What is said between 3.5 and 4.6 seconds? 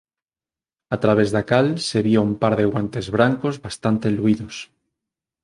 bastante luídos.